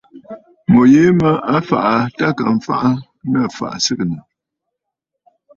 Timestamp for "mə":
1.19-1.29